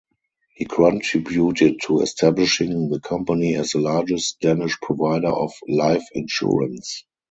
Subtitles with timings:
[0.55, 7.05] He contributed to establishing the company as the largest Danish provider of life insurance.